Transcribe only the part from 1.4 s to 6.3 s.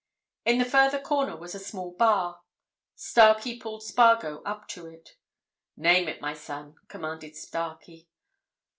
a small bar; Starkey pulled Spargo up to it. "Name it,